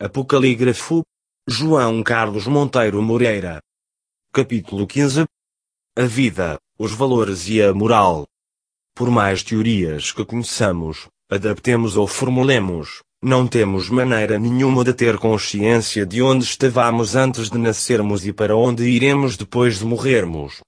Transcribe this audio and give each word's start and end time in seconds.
Apocalígrafo. 0.00 1.02
João 1.48 2.04
Carlos 2.04 2.46
Monteiro 2.46 3.02
Moreira. 3.02 3.60
Capítulo 4.32 4.86
15. 4.86 5.24
A 5.96 6.04
vida, 6.04 6.56
os 6.78 6.92
valores 6.92 7.48
e 7.48 7.60
a 7.60 7.74
moral. 7.74 8.24
Por 8.94 9.10
mais 9.10 9.42
teorias 9.42 10.12
que 10.12 10.24
conheçamos, 10.24 11.08
adaptemos 11.28 11.96
ou 11.96 12.06
formulemos, 12.06 13.02
não 13.20 13.44
temos 13.48 13.90
maneira 13.90 14.38
nenhuma 14.38 14.84
de 14.84 14.94
ter 14.94 15.18
consciência 15.18 16.06
de 16.06 16.22
onde 16.22 16.44
estávamos 16.44 17.16
antes 17.16 17.50
de 17.50 17.58
nascermos 17.58 18.24
e 18.24 18.32
para 18.32 18.54
onde 18.54 18.88
iremos 18.88 19.36
depois 19.36 19.80
de 19.80 19.84
morrermos. 19.84 20.60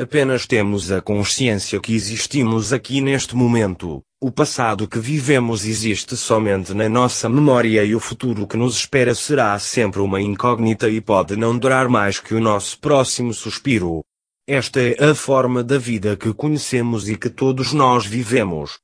Apenas 0.00 0.46
temos 0.46 0.90
a 0.90 1.02
consciência 1.02 1.78
que 1.78 1.92
existimos 1.92 2.72
aqui 2.72 3.02
neste 3.02 3.36
momento. 3.36 4.02
O 4.20 4.32
passado 4.32 4.88
que 4.88 4.98
vivemos 4.98 5.64
existe 5.64 6.16
somente 6.16 6.74
na 6.74 6.88
nossa 6.88 7.28
memória 7.28 7.84
e 7.84 7.94
o 7.94 8.00
futuro 8.00 8.48
que 8.48 8.56
nos 8.56 8.74
espera 8.74 9.14
será 9.14 9.56
sempre 9.60 10.00
uma 10.00 10.20
incógnita 10.20 10.88
e 10.88 11.00
pode 11.00 11.36
não 11.36 11.56
durar 11.56 11.88
mais 11.88 12.18
que 12.18 12.34
o 12.34 12.40
nosso 12.40 12.80
próximo 12.80 13.32
suspiro. 13.32 14.02
Esta 14.44 14.80
é 14.80 15.10
a 15.10 15.14
forma 15.14 15.62
da 15.62 15.78
vida 15.78 16.16
que 16.16 16.34
conhecemos 16.34 17.08
e 17.08 17.16
que 17.16 17.30
todos 17.30 17.72
nós 17.72 18.06
vivemos. 18.06 18.80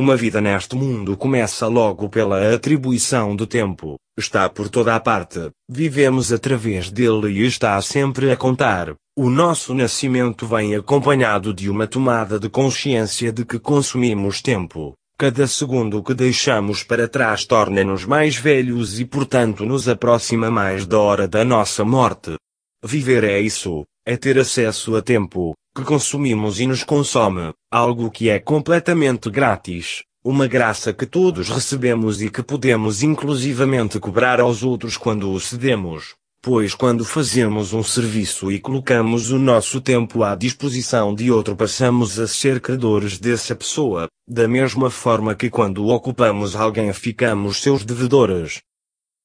Uma 0.00 0.16
vida 0.16 0.40
neste 0.40 0.74
mundo 0.74 1.14
começa 1.14 1.66
logo 1.66 2.08
pela 2.08 2.54
atribuição 2.54 3.36
do 3.36 3.46
tempo, 3.46 3.96
está 4.18 4.48
por 4.48 4.70
toda 4.70 4.96
a 4.96 4.98
parte, 4.98 5.50
vivemos 5.68 6.32
através 6.32 6.90
dele 6.90 7.28
e 7.28 7.46
está 7.46 7.78
sempre 7.82 8.32
a 8.32 8.36
contar. 8.36 8.94
O 9.14 9.28
nosso 9.28 9.74
nascimento 9.74 10.46
vem 10.46 10.74
acompanhado 10.74 11.52
de 11.52 11.68
uma 11.68 11.86
tomada 11.86 12.40
de 12.40 12.48
consciência 12.48 13.30
de 13.30 13.44
que 13.44 13.58
consumimos 13.58 14.40
tempo. 14.40 14.94
Cada 15.18 15.46
segundo 15.46 16.02
que 16.02 16.14
deixamos 16.14 16.82
para 16.82 17.06
trás 17.06 17.44
torna-nos 17.44 18.06
mais 18.06 18.36
velhos 18.36 18.98
e 18.98 19.04
portanto 19.04 19.66
nos 19.66 19.86
aproxima 19.86 20.50
mais 20.50 20.86
da 20.86 20.98
hora 20.98 21.28
da 21.28 21.44
nossa 21.44 21.84
morte. 21.84 22.36
Viver 22.82 23.22
é 23.24 23.38
isso, 23.38 23.84
é 24.06 24.16
ter 24.16 24.38
acesso 24.38 24.96
a 24.96 25.02
tempo, 25.02 25.52
que 25.74 25.84
consumimos 25.84 26.58
e 26.58 26.66
nos 26.66 26.82
consome, 26.82 27.52
algo 27.70 28.10
que 28.10 28.28
é 28.28 28.40
completamente 28.40 29.30
grátis, 29.30 30.02
uma 30.24 30.46
graça 30.46 30.92
que 30.92 31.06
todos 31.06 31.48
recebemos 31.48 32.20
e 32.20 32.28
que 32.28 32.42
podemos 32.42 33.02
inclusivamente 33.02 34.00
cobrar 34.00 34.40
aos 34.40 34.62
outros 34.62 34.96
quando 34.96 35.30
o 35.30 35.38
cedemos. 35.40 36.14
Pois 36.42 36.74
quando 36.74 37.04
fazemos 37.04 37.72
um 37.72 37.82
serviço 37.82 38.50
e 38.50 38.58
colocamos 38.58 39.30
o 39.30 39.38
nosso 39.38 39.80
tempo 39.80 40.24
à 40.24 40.34
disposição 40.34 41.14
de 41.14 41.30
outro 41.30 41.54
passamos 41.54 42.18
a 42.18 42.26
ser 42.26 42.60
credores 42.60 43.18
dessa 43.18 43.54
pessoa, 43.54 44.08
da 44.26 44.48
mesma 44.48 44.90
forma 44.90 45.34
que 45.34 45.50
quando 45.50 45.86
ocupamos 45.86 46.56
alguém 46.56 46.92
ficamos 46.92 47.62
seus 47.62 47.84
devedores. 47.84 48.60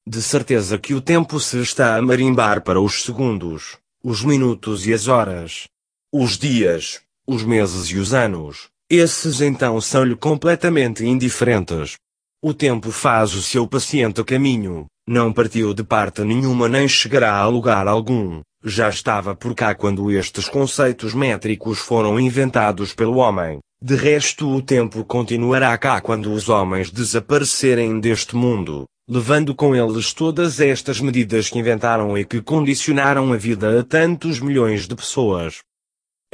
De 0.07 0.21
certeza 0.21 0.77
que 0.77 0.93
o 0.93 1.01
tempo 1.01 1.39
se 1.39 1.59
está 1.59 1.95
a 1.95 2.01
marimbar 2.01 2.61
para 2.61 2.79
os 2.79 3.03
segundos, 3.03 3.77
os 4.03 4.23
minutos 4.23 4.85
e 4.85 4.93
as 4.93 5.07
horas 5.07 5.67
os 6.17 6.37
dias, 6.37 7.01
os 7.27 7.43
meses 7.43 7.89
e 7.89 7.97
os 7.97 8.13
anos, 8.13 8.69
esses 8.89 9.41
então 9.41 9.81
são-lhe 9.81 10.15
completamente 10.15 11.05
indiferentes. 11.05 11.95
O 12.41 12.53
tempo 12.53 12.89
faz 12.89 13.33
o 13.33 13.41
seu 13.41 13.67
paciente 13.67 14.23
caminho, 14.23 14.85
não 15.05 15.33
partiu 15.33 15.73
de 15.73 15.83
parte 15.83 16.21
nenhuma 16.21 16.69
nem 16.69 16.87
chegará 16.87 17.35
a 17.35 17.45
lugar 17.47 17.85
algum, 17.85 18.39
já 18.63 18.87
estava 18.87 19.35
por 19.35 19.53
cá 19.53 19.75
quando 19.75 20.09
estes 20.09 20.47
conceitos 20.47 21.13
métricos 21.13 21.79
foram 21.79 22.17
inventados 22.17 22.93
pelo 22.93 23.17
homem. 23.17 23.59
De 23.81 23.97
resto, 23.97 24.49
o 24.49 24.61
tempo 24.61 25.03
continuará 25.03 25.77
cá 25.77 25.99
quando 25.99 26.31
os 26.31 26.47
homens 26.47 26.89
desaparecerem 26.89 27.99
deste 27.99 28.37
mundo, 28.37 28.85
levando 29.05 29.53
com 29.53 29.75
eles 29.75 30.13
todas 30.13 30.61
estas 30.61 31.01
medidas 31.01 31.49
que 31.49 31.59
inventaram 31.59 32.17
e 32.17 32.23
que 32.23 32.41
condicionaram 32.41 33.33
a 33.33 33.35
vida 33.35 33.81
a 33.81 33.83
tantos 33.83 34.39
milhões 34.39 34.87
de 34.87 34.95
pessoas. 34.95 35.59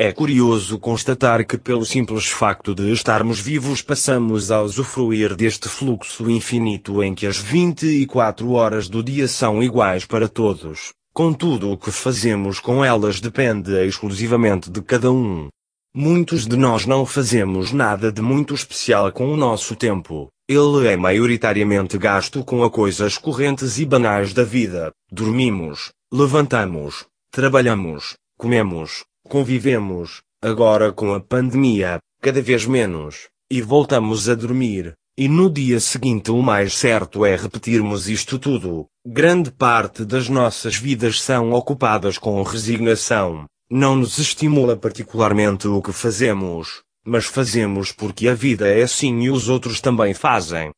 É 0.04 0.12
curioso 0.12 0.80
constatar 0.80 1.46
que 1.46 1.60
pelo 1.60 1.86
simples 1.86 2.26
facto 2.26 2.74
de 2.74 2.92
estarmos 2.92 3.40
vivos 3.40 3.84
passamos 3.84 4.50
a 4.50 4.60
usufruir 4.60 5.36
deste 5.36 5.70
fluxo 5.70 6.28
infinito 6.28 7.04
em 7.04 7.14
que 7.14 7.28
as 7.28 7.38
24 7.38 8.52
horas 8.52 8.90
do 8.90 9.04
dia 9.04 9.28
são 9.28 9.62
iguais 9.62 10.04
para 10.04 10.28
todos. 10.28 10.90
Contudo 11.14 11.70
o 11.70 11.78
que 11.78 11.92
fazemos 11.92 12.60
com 12.60 12.84
elas 12.84 13.22
depende 13.22 13.74
exclusivamente 13.86 14.72
de 14.72 14.82
cada 14.82 15.12
um. 15.12 15.50
Muitos 15.94 16.48
de 16.48 16.58
nós 16.58 16.88
não 16.88 17.06
fazemos 17.06 17.72
nada 17.72 18.12
de 18.12 18.24
muito 18.24 18.56
especial 18.56 19.12
com 19.12 19.32
o 19.32 19.38
nosso 19.38 19.76
tempo. 19.76 20.30
Ele 20.50 20.88
é 20.88 20.98
maioritariamente 20.98 22.00
gasto 22.00 22.44
com 22.44 22.64
a 22.64 22.72
coisas 22.72 23.20
correntes 23.20 23.78
e 23.78 23.86
banais 23.86 24.34
da 24.34 24.44
vida. 24.44 24.92
Dormimos, 25.12 25.92
levantamos, 26.12 27.06
trabalhamos, 27.32 28.16
comemos, 28.36 29.04
Convivemos, 29.32 30.22
agora 30.42 30.92
com 30.92 31.14
a 31.14 31.22
pandemia, 31.22 32.00
cada 32.22 32.42
vez 32.42 32.66
menos, 32.66 33.30
e 33.50 33.62
voltamos 33.62 34.28
a 34.28 34.36
dormir. 34.36 34.92
E 35.18 35.30
no 35.30 35.50
dia 35.50 35.80
seguinte 35.80 36.32
o 36.32 36.42
mais 36.42 36.74
certo 36.74 37.26
é 37.26 37.38
repetirmos 37.38 38.10
isto 38.10 38.38
tudo. 38.38 38.88
Grande 39.08 39.50
parte 39.50 40.04
das 40.04 40.28
nossas 40.28 40.76
vidas 40.76 41.22
são 41.22 41.54
ocupadas 41.54 42.18
com 42.18 42.44
resignação. 42.44 43.46
Não 43.70 43.96
nos 43.96 44.18
estimula 44.18 44.76
particularmente 44.76 45.66
o 45.66 45.82
que 45.82 45.94
fazemos, 45.94 46.82
mas 47.06 47.24
fazemos 47.24 47.94
porque 47.94 48.28
a 48.28 48.34
vida 48.34 48.68
é 48.68 48.82
assim 48.82 49.18
e 49.22 49.30
os 49.30 49.48
outros 49.48 49.80
também 49.80 50.14
fazem. 50.14 50.72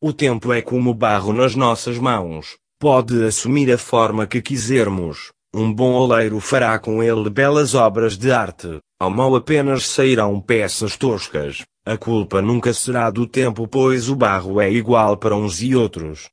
O 0.00 0.12
tempo 0.12 0.52
é 0.52 0.62
como 0.62 0.94
barro 0.94 1.32
nas 1.32 1.56
nossas 1.56 1.98
mãos, 1.98 2.56
pode 2.78 3.24
assumir 3.24 3.72
a 3.72 3.76
forma 3.76 4.28
que 4.28 4.40
quisermos, 4.40 5.32
um 5.52 5.72
bom 5.72 5.92
oleiro 5.94 6.38
fará 6.38 6.78
com 6.78 7.02
ele 7.02 7.28
belas 7.28 7.74
obras 7.74 8.16
de 8.16 8.30
arte, 8.30 8.78
ao 9.00 9.10
mau 9.10 9.34
apenas 9.34 9.86
sairão 9.86 10.40
peças 10.40 10.96
toscas. 10.96 11.64
A 11.84 11.96
culpa 11.96 12.40
nunca 12.40 12.72
será 12.72 13.10
do 13.10 13.26
tempo 13.26 13.66
pois 13.66 14.08
o 14.08 14.14
barro 14.14 14.60
é 14.60 14.70
igual 14.70 15.16
para 15.16 15.34
uns 15.34 15.60
e 15.60 15.74
outros. 15.74 16.28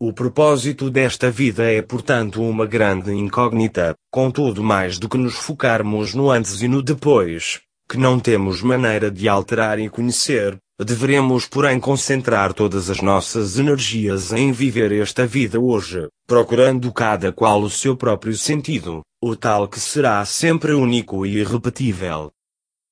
O 0.00 0.12
propósito 0.12 0.90
desta 0.90 1.30
vida 1.30 1.70
é 1.70 1.80
portanto 1.80 2.42
uma 2.42 2.66
grande 2.66 3.12
incógnita, 3.12 3.94
contudo 4.10 4.64
mais 4.64 4.98
do 4.98 5.08
que 5.08 5.18
nos 5.18 5.34
focarmos 5.34 6.14
no 6.14 6.30
antes 6.30 6.62
e 6.62 6.66
no 6.66 6.82
depois, 6.82 7.60
que 7.88 7.98
não 7.98 8.18
temos 8.18 8.62
maneira 8.62 9.10
de 9.10 9.28
alterar 9.28 9.78
e 9.78 9.88
conhecer, 9.88 10.56
Deveremos, 10.82 11.46
porém, 11.46 11.78
concentrar 11.78 12.54
todas 12.54 12.88
as 12.88 13.02
nossas 13.02 13.58
energias 13.58 14.32
em 14.32 14.50
viver 14.50 14.90
esta 14.92 15.26
vida 15.26 15.60
hoje, 15.60 16.08
procurando 16.26 16.90
cada 16.90 17.30
qual 17.30 17.60
o 17.60 17.68
seu 17.68 17.94
próprio 17.94 18.34
sentido, 18.34 19.02
o 19.22 19.36
tal 19.36 19.68
que 19.68 19.78
será 19.78 20.24
sempre 20.24 20.72
único 20.72 21.26
e 21.26 21.36
irrepetível. 21.36 22.30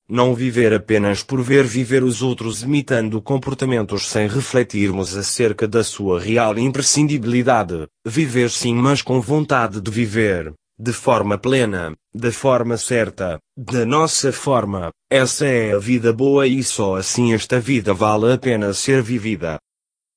Não 0.07 0.35
viver 0.35 0.75
apenas 0.75 1.23
por 1.23 1.41
ver 1.41 1.65
viver 1.65 2.03
os 2.05 2.21
outros 2.21 2.63
imitando 2.63 3.23
comportamentos 3.23 4.07
sem 4.07 4.29
refletirmos 4.29 5.17
acerca 5.17 5.67
da 5.67 5.83
sua 5.83 6.21
real 6.21 6.59
imprescindibilidade. 6.59 7.87
Viver 8.07 8.51
sim, 8.51 8.75
mas 8.75 9.01
com 9.01 9.19
vontade 9.19 9.81
de 9.81 9.91
viver, 9.91 10.53
de 10.81 10.93
forma 10.93 11.37
plena, 11.37 11.93
da 12.15 12.31
forma 12.31 12.77
certa, 12.77 13.41
da 13.57 13.85
nossa 13.85 14.33
forma. 14.33 14.91
Essa 15.11 15.45
é 15.45 15.73
a 15.73 15.79
vida 15.79 16.13
boa 16.13 16.47
e 16.47 16.63
só 16.63 16.95
assim 16.95 17.33
esta 17.33 17.59
vida 17.59 17.93
vale 17.93 18.33
a 18.33 18.39
pena 18.39 18.73
ser 18.73 19.03
vivida. 19.03 19.59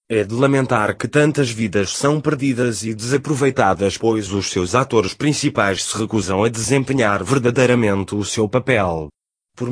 É 0.07 0.23
de 0.23 0.35
lamentar 0.35 0.95
que 0.95 1.07
tantas 1.07 1.49
vidas 1.49 1.97
são 1.97 2.21
perdidas 2.21 2.83
e 2.83 2.93
desaproveitadas 2.93 3.97
pois 3.97 4.31
os 4.31 4.51
seus 4.51 4.75
atores 4.75 5.15
principais 5.15 5.83
se 5.83 5.97
recusam 5.97 6.43
a 6.43 6.49
desempenhar 6.49 7.23
verdadeiramente 7.23 8.13
o 8.13 8.23
seu 8.23 8.47
papel. 8.47 9.07
Por 9.55 9.69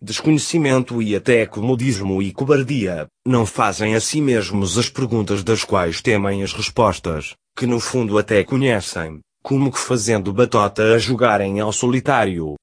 desconhecimento 0.00 1.02
e 1.02 1.14
até 1.14 1.44
comodismo 1.44 2.22
e 2.22 2.32
cobardia, 2.32 3.06
não 3.26 3.44
fazem 3.44 3.94
a 3.94 4.00
si 4.00 4.22
mesmos 4.22 4.78
as 4.78 4.88
perguntas 4.88 5.42
das 5.42 5.64
quais 5.64 6.00
temem 6.00 6.42
as 6.42 6.52
respostas, 6.52 7.34
que 7.56 7.66
no 7.66 7.78
fundo 7.78 8.16
até 8.18 8.42
conhecem 8.42 9.20
como 9.44 9.70
que 9.70 9.78
fazendo 9.78 10.32
batota 10.32 10.94
a 10.94 10.98
jogarem 10.98 11.60
ao 11.60 11.70
solitário. 11.70 12.54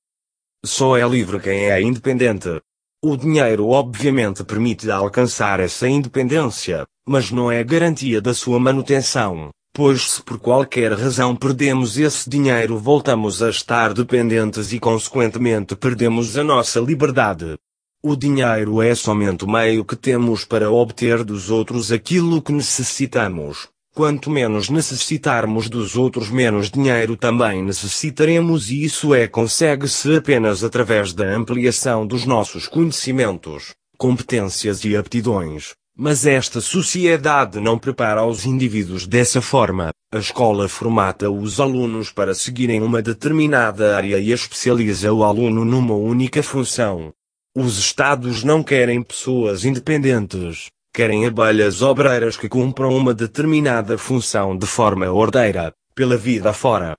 Só 0.65 0.97
é 0.97 1.07
livre 1.07 1.39
quem 1.39 1.69
é 1.69 1.79
independente. 1.79 2.59
O 3.03 3.15
dinheiro 3.15 3.67
obviamente 3.67 4.43
permite 4.43 4.89
alcançar 4.89 5.59
essa 5.59 5.87
independência, 5.87 6.87
mas 7.07 7.29
não 7.29 7.51
é 7.51 7.63
garantia 7.63 8.19
da 8.19 8.33
sua 8.33 8.59
manutenção, 8.59 9.51
pois 9.71 10.13
se 10.13 10.23
por 10.23 10.39
qualquer 10.39 10.93
razão 10.93 11.35
perdemos 11.35 11.99
esse 11.99 12.27
dinheiro 12.27 12.79
voltamos 12.79 13.43
a 13.43 13.49
estar 13.51 13.93
dependentes 13.93 14.73
e 14.73 14.79
consequentemente 14.79 15.75
perdemos 15.75 16.35
a 16.35 16.43
nossa 16.43 16.79
liberdade. 16.79 17.57
O 18.03 18.15
dinheiro 18.15 18.81
é 18.81 18.95
somente 18.95 19.45
o 19.45 19.47
meio 19.47 19.85
que 19.85 19.95
temos 19.95 20.45
para 20.45 20.71
obter 20.71 21.23
dos 21.23 21.51
outros 21.51 21.91
aquilo 21.91 22.41
que 22.41 22.51
necessitamos. 22.51 23.69
Quanto 23.93 24.29
menos 24.29 24.69
necessitarmos 24.69 25.69
dos 25.69 25.97
outros, 25.97 26.29
menos 26.29 26.71
dinheiro 26.71 27.17
também 27.17 27.61
necessitaremos, 27.61 28.71
e 28.71 28.85
isso 28.85 29.13
é 29.13 29.27
consegue-se 29.27 30.15
apenas 30.15 30.63
através 30.63 31.13
da 31.13 31.25
ampliação 31.25 32.07
dos 32.07 32.25
nossos 32.25 32.69
conhecimentos, 32.69 33.73
competências 33.97 34.85
e 34.85 34.95
aptidões, 34.95 35.73
Mas 35.95 36.25
esta 36.25 36.61
sociedade 36.61 37.59
não 37.59 37.77
prepara 37.77 38.25
os 38.25 38.45
indivíduos 38.45 39.05
dessa 39.05 39.41
forma. 39.41 39.91
A 40.13 40.17
escola 40.17 40.69
formata 40.69 41.29
os 41.29 41.59
alunos 41.59 42.11
para 42.11 42.33
seguirem 42.33 42.81
uma 42.81 43.01
determinada 43.01 43.95
área 43.97 44.17
e 44.17 44.31
especializa 44.31 45.11
o 45.11 45.23
aluno 45.23 45.65
numa 45.65 45.93
única 45.93 46.41
função. 46.41 47.11
Os 47.53 47.77
Estados 47.77 48.41
não 48.43 48.63
querem 48.63 49.03
pessoas 49.03 49.65
independentes, 49.65 50.69
querem 50.93 51.25
abelhas 51.25 51.81
obreiras 51.81 52.35
que 52.35 52.49
cumpram 52.49 52.95
uma 52.95 53.13
determinada 53.13 53.97
função 53.97 54.57
de 54.57 54.65
forma 54.65 55.09
ordeira, 55.11 55.73
pela 55.95 56.17
vida 56.17 56.51
fora. 56.53 56.95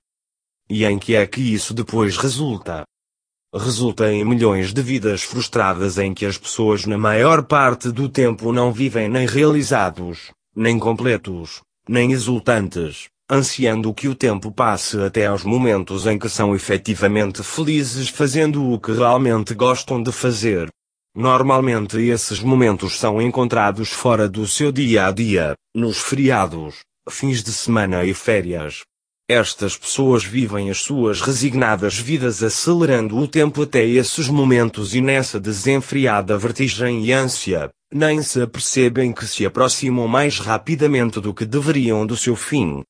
E 0.69 0.83
em 0.85 0.97
que 0.97 1.15
é 1.15 1.27
que 1.27 1.41
isso 1.41 1.73
depois 1.73 2.17
resulta? 2.17 2.83
resulta 3.55 4.11
em 4.11 4.25
milhões 4.25 4.73
de 4.73 4.81
vidas 4.81 5.21
frustradas 5.21 5.97
em 5.99 6.13
que 6.13 6.25
as 6.25 6.37
pessoas 6.37 6.85
na 6.85 6.97
maior 6.97 7.43
parte 7.43 7.91
do 7.91 8.09
tempo 8.09 8.51
não 8.51 8.71
vivem 8.71 9.07
nem 9.07 9.27
realizados, 9.27 10.31
nem 10.55 10.79
completos, 10.79 11.61
nem 11.87 12.11
exultantes, 12.11 13.09
ansiando 13.29 13.93
que 13.93 14.07
o 14.07 14.15
tempo 14.15 14.51
passe 14.51 14.99
até 14.99 15.27
aos 15.27 15.43
momentos 15.43 16.07
em 16.07 16.17
que 16.17 16.29
são 16.29 16.55
efetivamente 16.55 17.43
felizes 17.43 18.09
fazendo 18.09 18.71
o 18.71 18.79
que 18.79 18.91
realmente 18.91 19.53
gostam 19.53 20.01
de 20.01 20.11
fazer. 20.11 20.67
Normalmente 21.15 22.01
esses 22.01 22.39
momentos 22.39 22.97
são 22.97 23.21
encontrados 23.21 23.89
fora 23.89 24.27
do 24.27 24.47
seu 24.47 24.71
dia 24.71 25.05
a 25.05 25.11
dia, 25.11 25.55
nos 25.75 25.99
feriados, 25.99 26.79
fins 27.07 27.43
de 27.43 27.51
semana 27.51 28.03
e 28.03 28.15
férias. 28.15 28.81
Estas 29.29 29.77
pessoas 29.77 30.25
vivem 30.25 30.71
as 30.71 30.79
suas 30.79 31.21
resignadas 31.21 31.99
vidas 31.99 32.41
acelerando 32.41 33.15
o 33.15 33.27
tempo 33.27 33.61
até 33.61 33.85
esses 33.85 34.27
momentos 34.27 34.95
e 34.95 35.01
nessa 35.01 35.39
desenfreada 35.39 36.35
vertigem 36.35 37.05
e 37.05 37.11
ânsia, 37.11 37.69
nem 37.93 38.23
se 38.23 38.41
apercebem 38.41 39.13
que 39.13 39.27
se 39.27 39.45
aproximam 39.45 40.07
mais 40.07 40.39
rapidamente 40.39 41.21
do 41.21 41.31
que 41.31 41.45
deveriam 41.45 42.07
do 42.07 42.17
seu 42.17 42.35
fim. 42.35 42.83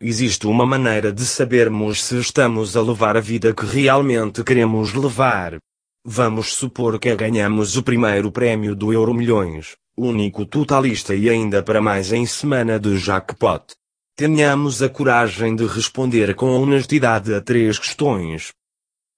Existe 0.00 0.46
uma 0.46 0.64
maneira 0.64 1.12
de 1.12 1.26
sabermos 1.26 2.04
se 2.04 2.20
estamos 2.20 2.76
a 2.76 2.80
levar 2.80 3.16
a 3.16 3.20
vida 3.20 3.52
que 3.52 3.66
realmente 3.66 4.44
queremos 4.44 4.94
levar. 4.94 5.58
Vamos 6.04 6.54
supor 6.54 6.98
que 6.98 7.14
ganhamos 7.14 7.76
o 7.76 7.82
primeiro 7.82 8.30
prémio 8.30 8.74
do 8.74 8.92
Euro 8.92 9.12
Milhões, 9.12 9.76
único 9.96 10.46
totalista 10.46 11.14
e 11.14 11.28
ainda 11.28 11.62
para 11.62 11.82
mais 11.82 12.12
em 12.12 12.24
semana 12.24 12.78
de 12.78 12.96
jackpot. 12.96 13.74
Tenhamos 14.16 14.82
a 14.82 14.88
coragem 14.88 15.54
de 15.54 15.66
responder 15.66 16.34
com 16.34 16.50
honestidade 16.50 17.34
a 17.34 17.40
três 17.40 17.78
questões. 17.78 18.52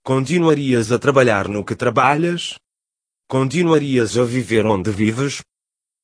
Continuarias 0.03 0.91
a 0.91 0.99
trabalhar 0.99 1.49
no 1.49 1.65
que 1.65 1.75
trabalhas? 1.75 2.57
Continuarias 3.29 4.17
a 4.17 4.25
viver 4.25 4.67
onde 4.67 4.91
vives? 4.91 5.43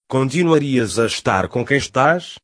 Continuarias 0.09 0.99
a 0.99 1.07
estar 1.07 1.49
com 1.49 1.65
quem 1.65 1.79
estás? 1.79 2.37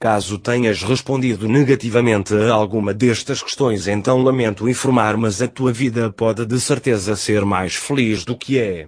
Caso 0.00 0.38
tenhas 0.38 0.82
respondido 0.82 1.48
negativamente 1.48 2.34
a 2.34 2.52
alguma 2.52 2.92
destas 2.92 3.42
questões, 3.42 3.88
então 3.88 4.22
lamento 4.22 4.68
informar, 4.68 5.16
mas 5.16 5.40
a 5.40 5.48
tua 5.48 5.72
vida 5.72 6.12
pode 6.12 6.44
de 6.44 6.60
certeza 6.60 7.16
ser 7.16 7.44
mais 7.44 7.74
feliz 7.74 8.24
do 8.24 8.36
que 8.36 8.58
é. 8.58 8.86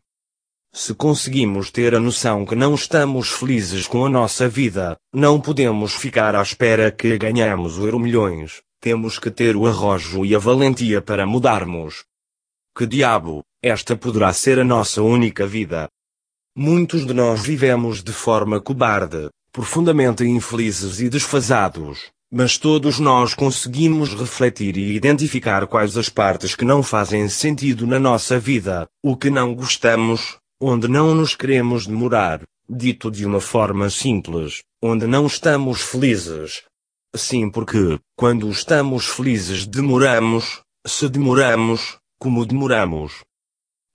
Se 0.75 0.94
conseguimos 0.94 1.70
ter 1.70 1.94
a 1.94 2.00
noção 2.00 2.44
que 2.44 2.55
não 2.55 2.75
estamos 2.75 3.31
felizes 3.31 3.87
com 3.87 4.05
a 4.05 4.11
nossa 4.11 4.47
vida, 4.47 4.94
não 5.11 5.41
podemos 5.41 5.94
ficar 5.94 6.35
à 6.35 6.43
espera 6.43 6.93
que 6.93 7.17
ganhemos 7.17 7.79
o 7.79 7.87
euro 7.87 7.99
milhões. 7.99 8.61
Temos 8.79 9.19
que 9.19 9.31
ter 9.31 9.56
o 9.56 9.67
arrojo 9.67 10.25
e 10.26 10.35
a 10.35 10.38
valentia 10.38 11.00
para 11.00 11.26
mudarmos. 11.26 12.05
Que 12.76 12.87
diabo, 12.87 13.43
esta 13.62 13.97
poderá 13.97 14.35
ser 14.35 14.58
a 14.58 14.64
nossa 14.64 15.00
única 15.03 15.47
vida. 15.47 15.88
Muitos 16.55 17.06
de 17.06 17.14
nós 17.14 17.43
vivemos 17.43 18.03
de 18.03 18.12
forma 18.12 18.61
cobarde, 18.61 19.31
profundamente 19.56 20.23
infelizes 20.23 21.00
e 21.00 21.08
desfasados, 21.08 22.11
mas 22.31 22.58
todos 22.58 22.99
nós 22.99 23.32
conseguimos 23.32 24.12
refletir 24.12 24.76
e 24.76 24.94
identificar 24.94 25.67
quais 25.67 25.97
as 25.97 26.11
partes 26.11 26.55
que 26.55 26.62
não 26.62 26.82
fazem 26.82 27.26
sentido 27.31 27.87
na 27.87 27.99
nossa 27.99 28.38
vida, 28.38 28.87
o 29.03 29.17
que 29.17 29.31
não 29.31 29.55
gostamos, 29.55 30.37
onde 30.61 30.87
não 30.88 31.14
nos 31.14 31.35
queremos 31.35 31.87
demorar, 31.87 32.43
dito 32.69 33.11
de 33.11 33.25
uma 33.25 33.41
forma 33.41 33.88
simples, 33.88 34.61
onde 34.82 35.06
não 35.06 35.26
estamos 35.26 35.81
felizes. 35.81 36.62
Sim, 37.17 37.49
porque, 37.49 37.99
quando 38.14 38.50
estamos 38.50 39.06
felizes, 39.06 39.67
demoramos, 39.67 40.61
se 40.87 41.08
demoramos, 41.08 41.97
como 42.19 42.44
demoramos. 42.44 43.25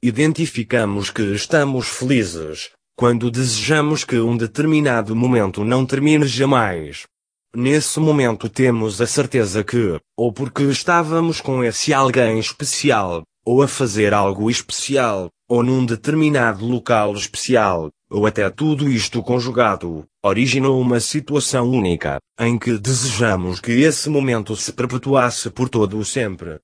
Identificamos 0.01 1.11
que 1.11 1.21
estamos 1.35 1.87
felizes, 1.87 2.71
quando 3.01 3.31
desejamos 3.31 4.03
que 4.03 4.19
um 4.19 4.37
determinado 4.37 5.15
momento 5.15 5.63
não 5.65 5.87
termine 5.87 6.27
jamais. 6.27 7.07
Nesse 7.55 7.99
momento 7.99 8.47
temos 8.47 9.01
a 9.01 9.07
certeza 9.07 9.63
que, 9.63 9.99
ou 10.15 10.31
porque 10.31 10.61
estávamos 10.65 11.41
com 11.41 11.63
esse 11.63 11.91
alguém 11.95 12.37
especial, 12.37 13.23
ou 13.43 13.63
a 13.63 13.67
fazer 13.67 14.13
algo 14.13 14.51
especial, 14.51 15.29
ou 15.49 15.63
num 15.63 15.83
determinado 15.83 16.63
local 16.63 17.15
especial, 17.15 17.89
ou 18.07 18.27
até 18.27 18.47
tudo 18.51 18.87
isto 18.87 19.23
conjugado, 19.23 20.05
originou 20.23 20.79
uma 20.79 20.99
situação 20.99 21.71
única, 21.71 22.19
em 22.39 22.55
que 22.55 22.77
desejamos 22.77 23.59
que 23.59 23.71
esse 23.71 24.11
momento 24.11 24.55
se 24.55 24.71
perpetuasse 24.71 25.49
por 25.49 25.69
todo 25.69 25.97
o 25.97 26.05
sempre. 26.05 26.59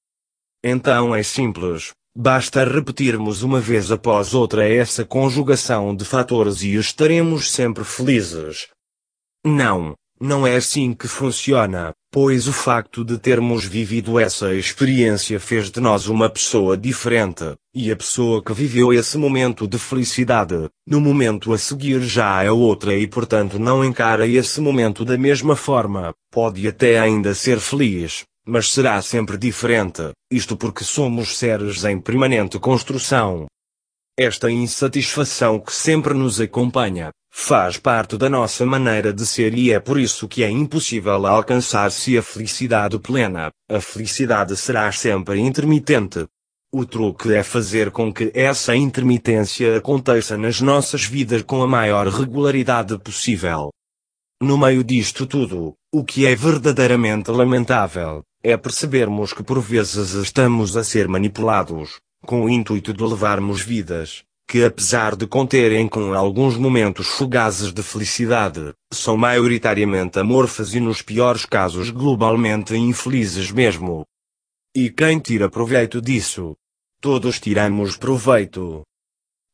Então 0.64 1.16
é 1.16 1.24
simples, 1.24 1.94
basta 2.20 2.64
repetirmos 2.64 3.44
uma 3.44 3.60
vez 3.60 3.92
após 3.92 4.34
outra 4.34 4.68
essa 4.68 5.06
conjugação 5.06 5.96
de 5.96 6.04
fatores 6.04 6.64
e 6.64 6.74
estaremos 6.74 7.52
sempre 7.52 7.84
felizes. 7.84 8.70
Não, 9.46 9.94
não 10.20 10.48
é 10.48 10.56
assim 10.56 10.96
que 10.96 11.08
funciona, 11.08 11.94
pois 12.12 12.48
o 12.48 12.54
facto 12.54 13.06
de 13.06 13.20
termos 13.20 13.66
vivido 13.66 14.20
essa 14.20 14.52
experiência 14.56 15.40
fez 15.40 15.70
de 15.70 15.80
nós 15.80 16.08
uma 16.08 16.28
pessoa 16.28 16.76
diferente, 16.76 17.54
e 17.72 17.92
a 17.92 17.96
pessoa 17.96 18.44
que 18.44 18.52
viveu 18.52 18.92
esse 18.92 19.16
momento 19.16 19.68
de 19.68 19.78
felicidade, 19.78 20.68
no 20.88 21.00
momento 21.00 21.54
a 21.54 21.58
seguir 21.60 22.02
já 22.02 22.44
é 22.44 22.52
outra 22.52 22.96
e 22.96 23.06
portanto 23.06 23.60
não 23.60 23.86
encara 23.86 24.26
esse 24.26 24.60
momento 24.60 25.06
da 25.06 25.20
mesma 25.20 25.56
forma, 25.56 26.16
pode 26.32 26.68
até 26.68 27.00
ainda 27.00 27.36
ser 27.36 27.60
feliz, 27.60 28.26
mas 28.48 28.72
será 28.72 29.02
sempre 29.02 29.38
diferente, 29.38 30.12
isto 30.32 30.56
porque 30.56 30.86
somos 30.86 31.38
seres 31.38 31.84
em 31.84 32.00
permanente 32.00 32.58
construção. 32.58 33.46
Esta 34.18 34.50
insatisfação 34.50 35.60
que 35.60 35.74
sempre 35.74 36.14
nos 36.14 36.40
acompanha, 36.40 37.12
faz 37.30 37.78
parte 37.78 38.18
da 38.18 38.30
nossa 38.30 38.66
maneira 38.66 39.14
de 39.14 39.26
ser 39.26 39.54
e 39.54 39.72
é 39.72 39.80
por 39.80 40.00
isso 40.00 40.28
que 40.28 40.44
é 40.44 40.50
impossível 40.50 41.28
alcançar-se 41.28 42.18
a 42.18 42.24
felicidade 42.24 42.98
plena. 42.98 43.52
A 43.70 43.82
felicidade 43.82 44.56
será 44.56 44.92
sempre 44.92 45.40
intermitente. 45.40 46.26
O 46.74 46.86
truque 46.86 47.34
é 47.34 47.44
fazer 47.44 47.92
com 47.92 48.12
que 48.14 48.32
essa 48.34 48.76
intermitência 48.76 49.78
aconteça 49.78 50.38
nas 50.38 50.62
nossas 50.62 51.04
vidas 51.04 51.42
com 51.42 51.62
a 51.62 51.68
maior 51.68 52.08
regularidade 52.08 52.98
possível. 52.98 53.70
No 54.40 54.56
meio 54.56 54.84
disto 54.84 55.26
tudo, 55.26 55.74
o 55.92 56.04
que 56.04 56.28
é 56.28 56.36
verdadeiramente 56.36 57.32
lamentável, 57.32 58.22
é 58.44 58.56
percebermos 58.56 59.34
que 59.34 59.42
por 59.42 59.60
vezes 59.60 60.14
estamos 60.14 60.78
a 60.78 60.84
ser 60.84 61.08
manipulados, 61.08 62.00
com 62.24 62.44
o 62.44 62.50
intuito 62.50 62.94
de 62.94 63.04
levarmos 63.04 63.62
vidas, 63.62 64.24
que 64.48 64.64
apesar 64.64 65.16
de 65.16 65.26
conterem 65.26 65.88
com 65.88 66.14
alguns 66.14 66.56
momentos 66.56 67.08
fugazes 67.08 67.74
de 67.74 67.82
felicidade, 67.82 68.74
são 68.94 69.18
maioritariamente 69.18 70.20
amorfas 70.20 70.76
e 70.76 70.80
nos 70.80 71.02
piores 71.02 71.44
casos 71.44 71.90
globalmente 71.90 72.76
infelizes 72.76 73.50
mesmo. 73.50 74.06
E 74.76 74.92
quem 74.92 75.18
tira 75.18 75.50
proveito 75.50 76.00
disso? 76.00 76.56
Todos 77.02 77.40
tiramos 77.40 77.98
proveito. 77.98 78.84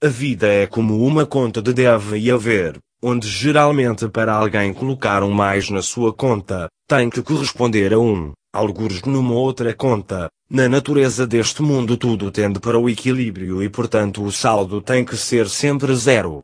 A 0.04 0.10
vida 0.10 0.48
é 0.48 0.68
como 0.68 1.06
uma 1.06 1.26
conta 1.26 1.62
de 1.62 1.72
deve 1.72 2.18
e 2.18 2.30
haver, 2.30 2.78
onde 3.04 3.28
geralmente 3.28 4.08
para 4.08 4.34
alguém 4.34 4.74
colocar 4.74 5.24
um 5.24 5.32
mais 5.32 5.70
na 5.70 5.82
sua 5.82 6.14
conta, 6.14 6.70
tem 6.88 7.10
que 7.10 7.22
corresponder 7.22 7.94
a 7.94 8.00
um, 8.00 8.32
alguns 8.54 9.02
numa 9.02 9.34
outra 9.34 9.74
conta, 9.74 10.30
na 10.50 10.70
natureza 10.70 11.28
deste 11.28 11.62
mundo 11.62 11.98
tudo 11.98 12.32
tende 12.32 12.62
para 12.62 12.80
o 12.80 12.90
equilíbrio 12.90 13.62
e 13.62 13.68
portanto 13.68 14.24
o 14.24 14.32
saldo 14.32 14.82
tem 14.82 15.04
que 15.04 15.18
ser 15.18 15.50
sempre 15.50 15.94
zero. 15.96 16.42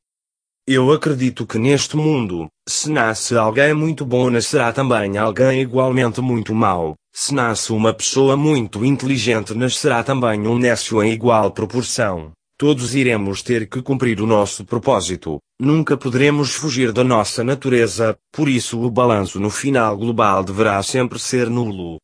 Eu 0.67 0.91
acredito 0.91 1.47
que 1.47 1.57
neste 1.57 1.95
mundo, 1.95 2.47
se 2.67 2.91
nasce 2.91 3.37
alguém 3.37 3.73
muito 3.73 4.05
bom 4.05 4.29
nascerá 4.29 4.73
também 4.73 5.17
alguém 5.17 5.61
igualmente 5.61 6.19
muito 6.19 6.53
mau, 6.53 6.95
se 7.13 7.33
nasce 7.33 7.71
uma 7.71 7.93
pessoa 7.93 8.35
muito 8.35 8.83
inteligente 8.83 9.53
nascerá 9.53 10.03
também 10.03 10.45
um 10.45 10.57
nécio 10.57 11.01
em 11.01 11.13
igual 11.13 11.51
proporção. 11.51 12.31
Todos 12.59 12.93
iremos 12.93 13.41
ter 13.41 13.69
que 13.69 13.81
cumprir 13.81 14.19
o 14.19 14.27
nosso 14.27 14.65
propósito, 14.65 15.39
nunca 15.57 15.95
poderemos 15.95 16.53
fugir 16.53 16.91
da 16.91 17.05
nossa 17.05 17.41
natureza, 17.41 18.19
por 18.33 18.49
isso 18.49 18.81
o 18.81 18.91
balanço 18.91 19.39
no 19.39 19.49
final 19.49 19.95
global 19.95 20.43
deverá 20.43 20.83
sempre 20.83 21.17
ser 21.17 21.49
nulo. 21.49 22.01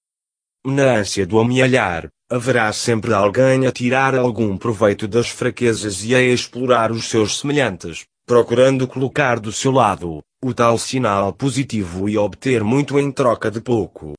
Na 0.65 0.99
ânsia 0.99 1.27
do 1.27 1.39
amealhar, 1.39 2.07
haverá 2.31 2.71
sempre 2.71 3.13
alguém 3.13 3.67
a 3.67 3.71
tirar 3.71 4.15
algum 4.15 4.55
proveito 4.55 5.09
das 5.09 5.27
fraquezas 5.27 6.05
e 6.05 6.15
a 6.15 6.21
explorar 6.21 6.89
os 6.89 7.09
seus 7.09 7.37
semelhantes. 7.37 8.05
procurando 8.25 8.87
colocar 8.87 9.39
do 9.39 9.51
seu 9.51 9.71
lado 9.71 10.19
o 10.43 10.53
tal 10.53 10.77
sinal 10.77 11.33
positivo 11.33 12.07
e 12.09 12.17
obter 12.17 12.63
muito 12.63 12.97
em 12.97 13.11
troca 13.11 13.51
de 13.51 13.59
pouco. 13.61 14.13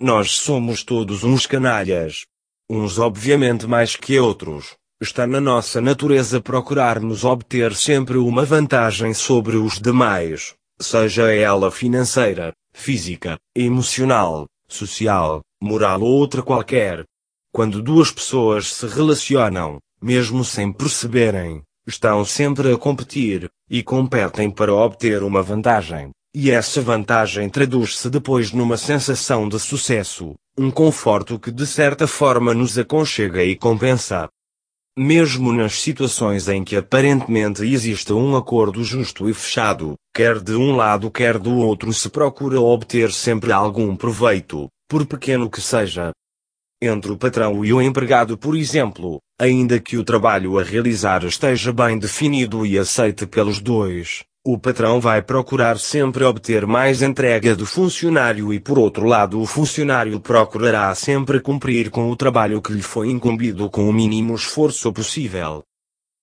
Nós 0.00 0.30
somos 0.30 0.82
todos 0.84 1.24
uns 1.24 1.44
canalhas. 1.44 2.24
Uns 2.70 2.98
obviamente 2.98 3.66
mais 3.66 3.94
que 3.96 4.18
outros. 4.18 4.76
Está 4.98 5.26
na 5.26 5.42
nossa 5.42 5.78
natureza 5.78 6.40
procurarmos 6.40 7.22
obter 7.22 7.74
sempre 7.74 8.16
uma 8.16 8.46
vantagem 8.46 9.12
sobre 9.12 9.58
os 9.58 9.78
demais, 9.78 10.54
seja 10.80 11.30
ela 11.30 11.70
financeira, 11.70 12.54
física, 12.72 13.36
emocional, 13.54 14.46
social, 14.66 15.42
moral 15.62 16.00
ou 16.00 16.08
outra 16.08 16.42
qualquer. 16.42 17.04
Quando 17.52 17.82
duas 17.82 18.10
pessoas 18.10 18.72
se 18.72 18.86
relacionam, 18.86 19.78
mesmo 20.00 20.42
sem 20.42 20.72
perceberem, 20.72 21.62
estão 21.86 22.24
sempre 22.24 22.72
a 22.72 22.78
competir, 22.78 23.50
e 23.68 23.82
competem 23.82 24.50
para 24.50 24.74
obter 24.74 25.22
uma 25.22 25.42
vantagem. 25.42 26.10
E 26.34 26.50
essa 26.50 26.80
vantagem 26.80 27.50
traduz-se 27.50 28.08
depois 28.08 28.50
numa 28.50 28.78
sensação 28.78 29.46
de 29.46 29.58
sucesso, 29.60 30.34
um 30.56 30.70
conforto 30.70 31.38
que 31.38 31.50
de 31.50 31.66
certa 31.66 32.06
forma 32.06 32.54
nos 32.54 32.78
aconchega 32.78 33.44
e 33.44 33.54
compensa. 33.54 34.26
Mesmo 34.98 35.52
nas 35.52 35.78
situações 35.78 36.48
em 36.48 36.64
que 36.64 36.74
aparentemente 36.74 37.62
existe 37.62 38.14
um 38.14 38.34
acordo 38.34 38.82
justo 38.82 39.28
e 39.28 39.34
fechado, 39.34 39.94
quer 40.14 40.40
de 40.40 40.54
um 40.54 40.74
lado 40.74 41.10
quer 41.10 41.38
do 41.38 41.54
outro 41.54 41.92
se 41.92 42.08
procura 42.08 42.58
obter 42.58 43.12
sempre 43.12 43.52
algum 43.52 43.94
proveito, 43.94 44.70
por 44.88 45.04
pequeno 45.04 45.50
que 45.50 45.60
seja. 45.60 46.12
Entre 46.80 47.12
o 47.12 47.16
patrão 47.18 47.62
e 47.62 47.74
o 47.74 47.82
empregado, 47.82 48.38
por 48.38 48.56
exemplo, 48.56 49.18
ainda 49.38 49.78
que 49.78 49.98
o 49.98 50.04
trabalho 50.04 50.58
a 50.58 50.62
realizar 50.62 51.24
esteja 51.24 51.74
bem 51.74 51.98
definido 51.98 52.64
e 52.64 52.78
aceite 52.78 53.26
pelos 53.26 53.60
dois, 53.60 54.24
o 54.48 54.56
patrão 54.56 55.00
vai 55.00 55.20
procurar 55.20 55.76
sempre 55.76 56.22
obter 56.22 56.68
mais 56.68 57.02
entrega 57.02 57.56
do 57.56 57.66
funcionário 57.66 58.54
e 58.54 58.60
por 58.60 58.78
outro 58.78 59.04
lado 59.04 59.40
o 59.40 59.44
funcionário 59.44 60.20
procurará 60.20 60.94
sempre 60.94 61.40
cumprir 61.40 61.90
com 61.90 62.08
o 62.08 62.14
trabalho 62.14 62.62
que 62.62 62.72
lhe 62.72 62.80
foi 62.80 63.10
incumbido 63.10 63.68
com 63.68 63.88
o 63.88 63.92
mínimo 63.92 64.36
esforço 64.36 64.92
possível. 64.92 65.64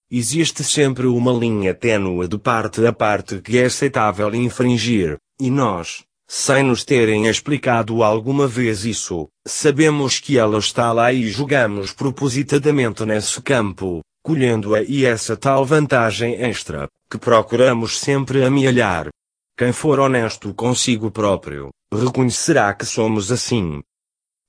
Existe 0.09 0.63
sempre 0.63 1.05
uma 1.05 1.33
linha 1.33 1.73
tênue 1.73 2.25
de 2.25 2.37
parte 2.37 2.85
a 2.87 2.93
parte 2.93 3.41
que 3.41 3.57
é 3.57 3.65
aceitável 3.65 4.33
infringir, 4.33 5.17
e 5.37 5.51
nós, 5.51 6.05
sem 6.25 6.63
nos 6.63 6.85
terem 6.85 7.27
explicado 7.27 8.01
alguma 8.03 8.47
vez 8.47 8.85
isso, 8.85 9.27
sabemos 9.45 10.21
que 10.21 10.37
ela 10.37 10.59
está 10.59 10.93
lá 10.93 11.11
e 11.11 11.29
jogamos 11.29 11.91
propositadamente 11.91 13.03
nesse 13.03 13.41
campo, 13.41 14.01
colhendo 14.23 14.73
aí 14.73 15.05
essa 15.05 15.35
tal 15.35 15.65
vantagem 15.65 16.35
extra, 16.35 16.87
que 17.11 17.17
procuramos 17.17 17.99
sempre 17.99 18.43
amealhar. 18.43 19.09
Quem 19.57 19.73
for 19.73 19.99
honesto 19.99 20.53
consigo 20.53 21.11
próprio, 21.11 21.69
reconhecerá 21.93 22.73
que 22.73 22.85
somos 22.85 23.31
assim. 23.31 23.83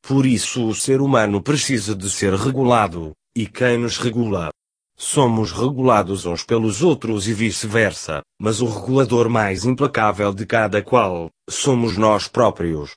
Por 0.01 0.25
isso 0.25 0.67
o 0.67 0.75
ser 0.75 1.01
humano 1.01 1.43
precisa 1.43 1.95
de 1.95 2.09
ser 2.09 2.33
regulado, 2.35 3.13
e 3.37 3.47
quem 3.47 3.77
nos 3.77 3.99
regula? 3.99 4.51
Somos 4.97 5.51
regulados 5.51 6.25
uns 6.25 6.45
pelos 6.45 6.81
outros 6.81 7.27
e 7.27 7.35
vice-versa, 7.35 8.23
mas 8.41 8.61
o 8.61 8.67
regulador 8.67 9.29
mais 9.29 9.65
implacável 9.65 10.33
de 10.33 10.47
cada 10.47 10.81
qual, 10.83 11.29
somos 11.51 11.97
nós 11.97 12.29
próprios. 12.29 12.93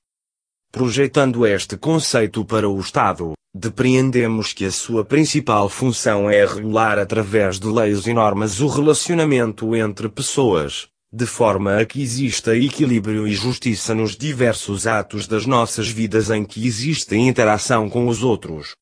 Projetando 0.71 1.45
este 1.47 1.75
conceito 1.75 2.45
para 2.45 2.69
o 2.69 2.79
Estado, 2.79 3.33
depreendemos 3.57 4.53
que 4.53 4.65
a 4.65 4.71
sua 4.71 5.03
principal 5.03 5.67
função 5.67 6.29
é 6.29 6.45
regular 6.45 6.99
através 6.99 7.59
de 7.59 7.67
leis 7.67 8.05
e 8.05 8.13
normas 8.13 8.61
o 8.61 8.67
relacionamento 8.67 9.75
entre 9.75 10.07
pessoas, 10.07 10.87
de 11.11 11.25
forma 11.25 11.79
a 11.79 11.85
que 11.85 12.01
exista 12.01 12.55
equilíbrio 12.55 13.27
e 13.27 13.33
justiça 13.33 13.95
nos 13.95 14.15
diversos 14.15 14.85
atos 14.85 15.27
das 15.27 15.47
nossas 15.47 15.89
vidas 15.89 16.29
em 16.29 16.45
que 16.45 16.67
existe 16.67 17.15
interação 17.15 17.89
com 17.89 18.07
os 18.07 18.21
outros. 18.21 18.75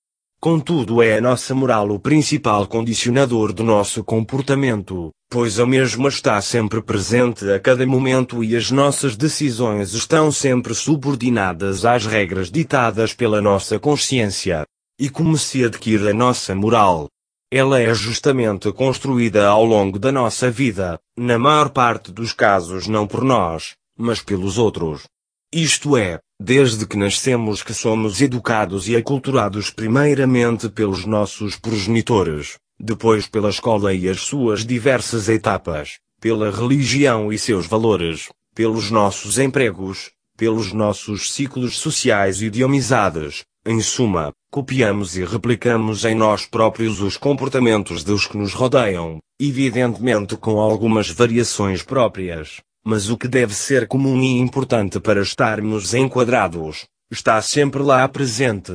Contudo, 0.45 1.01
é 1.01 1.17
a 1.17 1.21
nossa 1.21 1.55
moral 1.55 1.89
o 1.89 1.99
principal 1.99 2.67
condicionador 2.67 3.51
do 3.51 3.63
nosso 3.63 4.03
comportamento, 4.03 5.09
pois 5.27 5.59
a 5.59 5.65
mesma 5.65 6.07
está 6.07 6.39
sempre 6.39 6.83
presente 6.83 7.49
a 7.49 7.59
cada 7.59 7.83
momento 7.87 8.43
e 8.43 8.55
as 8.55 8.69
nossas 8.69 9.17
decisões 9.17 9.95
estão 9.95 10.31
sempre 10.31 10.75
subordinadas 10.75 11.83
às 11.83 12.05
regras 12.05 12.51
ditadas 12.51 13.11
pela 13.11 13.41
nossa 13.41 13.79
consciência. 13.79 14.67
E 14.99 15.09
como 15.09 15.35
se 15.35 15.65
adquire 15.65 16.11
a 16.11 16.13
nossa 16.13 16.53
moral? 16.53 17.07
Ela 17.51 17.81
é 17.81 17.91
justamente 17.95 18.71
construída 18.71 19.47
ao 19.47 19.65
longo 19.65 19.97
da 19.97 20.11
nossa 20.11 20.51
vida, 20.51 20.99
na 21.17 21.39
maior 21.39 21.71
parte 21.71 22.11
dos 22.11 22.33
casos 22.33 22.87
não 22.87 23.07
por 23.07 23.23
nós, 23.23 23.73
mas 23.97 24.21
pelos 24.21 24.59
outros. 24.59 25.05
Isto 25.51 25.97
é, 25.97 26.19
desde 26.39 26.85
que 26.85 26.97
nascemos 26.97 27.63
que 27.63 27.73
somos 27.73 28.21
educados 28.21 28.87
e 28.89 28.95
aculturados 28.95 29.69
primeiramente 29.69 30.69
pelos 30.69 31.05
nossos 31.05 31.55
progenitores, 31.55 32.57
depois 32.79 33.27
pela 33.27 33.49
escola 33.49 33.93
e 33.93 34.09
as 34.09 34.21
suas 34.21 34.65
diversas 34.65 35.29
etapas, 35.29 35.99
pela 36.19 36.51
religião 36.51 37.31
e 37.31 37.37
seus 37.37 37.65
valores, 37.65 38.29
pelos 38.53 38.91
nossos 38.91 39.39
empregos, 39.39 40.11
pelos 40.37 40.73
nossos 40.73 41.31
ciclos 41.31 41.77
sociais 41.77 42.41
e 42.41 42.49
de 42.49 42.63
amizades, 42.63 43.45
em 43.65 43.79
suma, 43.81 44.31
copiamos 44.51 45.17
e 45.17 45.23
replicamos 45.23 46.05
em 46.05 46.13
nós 46.13 46.45
próprios 46.45 47.01
os 47.01 47.17
comportamentos 47.17 48.03
dos 48.03 48.27
que 48.27 48.37
nos 48.37 48.53
rodeiam, 48.53 49.19
evidentemente 49.39 50.35
com 50.35 50.59
algumas 50.59 51.09
variações 51.09 51.81
próprias, 51.81 52.61
mas 52.85 53.09
o 53.09 53.17
que 53.17 53.27
deve 53.27 53.55
ser 53.55 53.87
comum 53.87 54.21
e 54.21 54.37
importante 54.37 54.99
para 54.99 55.21
estarmos 55.21 55.95
enquadrados, 55.95 56.85
está 57.11 57.41
sempre 57.41 57.81
lá 57.81 58.07
presente. 58.07 58.71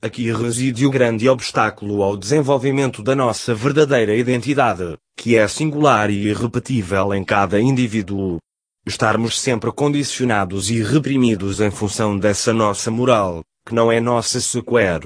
Aqui 0.00 0.32
reside 0.32 0.86
o 0.86 0.90
grande 0.90 1.28
obstáculo 1.28 2.02
ao 2.02 2.16
desenvolvimento 2.16 3.02
da 3.02 3.14
nossa 3.14 3.54
verdadeira 3.54 4.14
identidade, 4.14 4.96
que 5.16 5.36
é 5.36 5.46
singular 5.46 6.08
e 6.08 6.28
irrepetível 6.28 7.12
em 7.12 7.22
cada 7.22 7.60
indivíduo. 7.60 8.38
Estarmos 8.86 9.38
sempre 9.38 9.70
condicionados 9.72 10.70
e 10.70 10.82
reprimidos 10.82 11.60
em 11.60 11.70
função 11.70 12.16
dessa 12.16 12.54
nossa 12.54 12.90
moral, 12.90 13.42
que 13.66 13.74
não 13.74 13.92
é 13.92 14.00
nossa 14.00 14.40
sequer. 14.40 15.04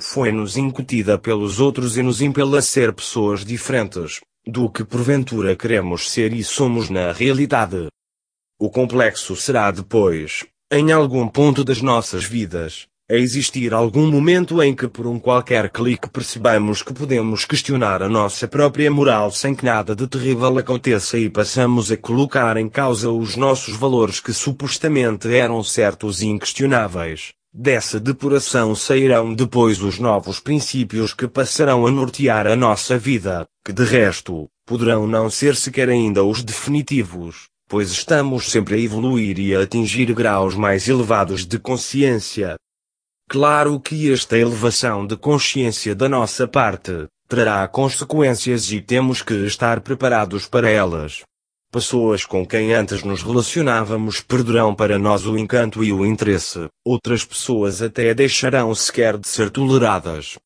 Foi-nos 0.00 0.56
incutida 0.56 1.18
pelos 1.18 1.58
outros 1.58 1.96
e 1.96 2.02
nos 2.02 2.20
impela 2.20 2.58
a 2.58 2.62
ser 2.62 2.92
pessoas 2.92 3.44
diferentes, 3.44 4.20
do 4.46 4.68
que 4.68 4.84
porventura 4.84 5.56
queremos 5.56 6.10
ser 6.10 6.32
e 6.32 6.44
somos 6.44 6.90
na 6.90 7.12
realidade. 7.12 7.88
O 8.58 8.70
complexo 8.70 9.34
será 9.34 9.70
depois, 9.70 10.44
em 10.70 10.92
algum 10.92 11.26
ponto 11.28 11.64
das 11.64 11.80
nossas 11.80 12.24
vidas, 12.24 12.86
a 13.10 13.14
existir 13.14 13.74
algum 13.74 14.10
momento 14.10 14.62
em 14.62 14.74
que 14.74 14.88
por 14.88 15.06
um 15.06 15.18
qualquer 15.18 15.68
clique 15.70 16.08
percebamos 16.08 16.82
que 16.82 16.94
podemos 16.94 17.44
questionar 17.44 18.02
a 18.02 18.08
nossa 18.08 18.48
própria 18.48 18.90
moral 18.90 19.30
sem 19.30 19.54
que 19.54 19.64
nada 19.64 19.94
de 19.94 20.06
terrível 20.06 20.56
aconteça 20.56 21.18
e 21.18 21.28
passamos 21.28 21.92
a 21.92 21.96
colocar 21.96 22.56
em 22.56 22.68
causa 22.68 23.10
os 23.10 23.36
nossos 23.36 23.76
valores 23.76 24.20
que 24.20 24.32
supostamente 24.32 25.28
eram 25.34 25.62
certos 25.62 26.22
e 26.22 26.26
inquestionáveis. 26.26 27.32
Dessa 27.56 28.00
depuração 28.00 28.74
sairão 28.74 29.32
depois 29.32 29.80
os 29.80 30.00
novos 30.00 30.40
princípios 30.40 31.14
que 31.14 31.28
passarão 31.28 31.86
a 31.86 31.90
nortear 31.90 32.48
a 32.48 32.56
nossa 32.56 32.98
vida, 32.98 33.46
que 33.64 33.72
de 33.72 33.84
resto, 33.84 34.48
poderão 34.66 35.06
não 35.06 35.30
ser 35.30 35.54
sequer 35.54 35.88
ainda 35.88 36.24
os 36.24 36.42
definitivos, 36.42 37.46
pois 37.68 37.92
estamos 37.92 38.50
sempre 38.50 38.74
a 38.74 38.78
evoluir 38.78 39.38
e 39.38 39.54
a 39.54 39.62
atingir 39.62 40.12
graus 40.12 40.56
mais 40.56 40.88
elevados 40.88 41.46
de 41.46 41.56
consciência. 41.60 42.56
Claro 43.30 43.78
que 43.78 44.12
esta 44.12 44.36
elevação 44.36 45.06
de 45.06 45.16
consciência 45.16 45.94
da 45.94 46.08
nossa 46.08 46.48
parte, 46.48 47.06
trará 47.28 47.68
consequências 47.68 48.72
e 48.72 48.80
temos 48.80 49.22
que 49.22 49.46
estar 49.46 49.80
preparados 49.80 50.48
para 50.48 50.68
elas. 50.68 51.22
Pessoas 51.74 52.24
com 52.24 52.46
quem 52.46 52.72
antes 52.72 53.02
nos 53.02 53.24
relacionávamos 53.24 54.20
perderão 54.20 54.72
para 54.72 54.96
nós 54.96 55.26
o 55.26 55.36
encanto 55.36 55.82
e 55.82 55.92
o 55.92 56.06
interesse, 56.06 56.68
outras 56.86 57.24
pessoas 57.24 57.82
até 57.82 58.14
deixarão 58.14 58.72
sequer 58.76 59.18
de 59.18 59.26
ser 59.26 59.50
toleradas. 59.50 60.38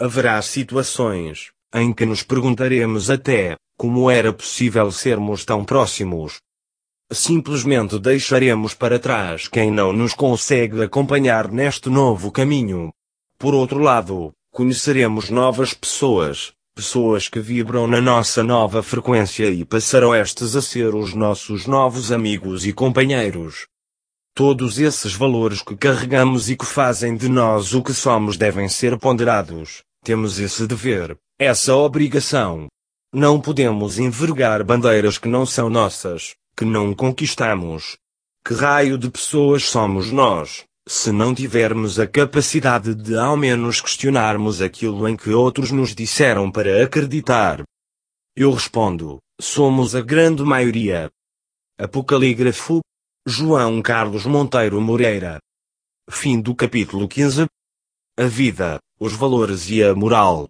Haverá 0.00 0.40
situações 0.40 1.50
em 1.74 1.92
que 1.92 2.06
nos 2.06 2.22
perguntaremos 2.22 3.10
até 3.10 3.56
como 3.76 4.10
era 4.10 4.32
possível 4.32 4.90
sermos 4.90 5.44
tão 5.44 5.66
próximos. 5.66 6.38
Simplesmente 7.12 7.98
deixaremos 7.98 8.72
para 8.72 8.98
trás 8.98 9.46
quem 9.46 9.70
não 9.70 9.92
nos 9.92 10.14
consegue 10.14 10.82
acompanhar 10.82 11.52
neste 11.52 11.90
novo 11.90 12.32
caminho. 12.32 12.90
Por 13.36 13.52
outro 13.52 13.80
lado, 13.80 14.32
conheceremos 14.50 15.28
novas 15.28 15.74
pessoas, 15.74 16.54
pessoas 16.74 17.28
que 17.28 17.38
vibram 17.38 17.86
na 17.86 18.00
nossa 18.00 18.42
nova 18.42 18.82
frequência 18.82 19.48
e 19.48 19.64
passarão 19.64 20.14
estes 20.14 20.56
a 20.56 20.62
ser 20.62 20.94
os 20.94 21.14
nossos 21.14 21.66
novos 21.66 22.10
amigos 22.10 22.66
e 22.66 22.72
companheiros. 22.72 23.68
Todos 24.34 24.80
esses 24.80 25.14
valores 25.14 25.62
que 25.62 25.76
carregamos 25.76 26.50
e 26.50 26.56
que 26.56 26.66
fazem 26.66 27.16
de 27.16 27.28
nós 27.28 27.72
o 27.72 27.82
que 27.82 27.94
somos 27.94 28.36
devem 28.36 28.68
ser 28.68 28.98
ponderados. 28.98 29.84
Temos 30.02 30.40
esse 30.40 30.66
dever, 30.66 31.16
essa 31.38 31.76
obrigação. 31.76 32.66
Não 33.14 33.40
podemos 33.40 34.00
envergar 34.00 34.64
bandeiras 34.64 35.16
que 35.16 35.28
não 35.28 35.46
são 35.46 35.70
nossas, 35.70 36.34
que 36.56 36.64
não 36.64 36.92
conquistamos. 36.92 37.96
Que 38.44 38.52
raio 38.52 38.98
de 38.98 39.08
pessoas 39.08 39.62
somos 39.62 40.10
nós, 40.10 40.64
se 40.86 41.10
não 41.10 41.34
tivermos 41.34 41.98
a 41.98 42.06
capacidade 42.06 42.94
de 42.94 43.16
ao 43.16 43.36
menos 43.36 43.80
questionarmos 43.80 44.60
aquilo 44.60 45.08
em 45.08 45.16
que 45.16 45.30
outros 45.30 45.70
nos 45.70 45.94
disseram 45.94 46.50
para 46.50 46.84
acreditar? 46.84 47.62
Eu 48.36 48.52
respondo: 48.52 49.18
somos 49.40 49.94
a 49.94 50.02
grande 50.02 50.42
maioria. 50.42 51.10
Apocalígrafo 51.78 52.80
João 53.26 53.80
Carlos 53.80 54.26
Monteiro 54.26 54.80
Moreira. 54.80 55.38
Fim 56.10 56.40
do 56.40 56.54
capítulo 56.54 57.08
15. 57.08 57.46
A 58.16 58.24
vida, 58.24 58.78
os 59.00 59.14
valores 59.14 59.68
e 59.70 59.82
a 59.82 59.94
moral. 59.94 60.48